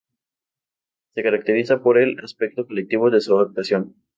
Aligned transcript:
Se 1.13 1.21
caracteriza 1.21 1.83
por 1.83 1.99
el 1.99 2.19
aspecto 2.23 2.65
colectivo 2.65 3.11
de 3.11 3.21
su 3.21 3.37
actuación. 3.37 3.97